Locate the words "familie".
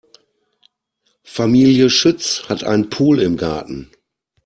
1.23-1.91